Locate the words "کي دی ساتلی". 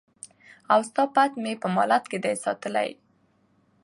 2.11-2.89